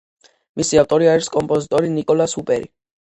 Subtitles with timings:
[0.61, 2.67] მისი ავტორი არის კომპოზიტორი ნიკოლას ჰუპერი.